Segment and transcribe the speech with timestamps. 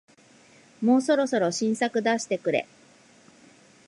[0.81, 2.65] もうそろそろ新作出してくれ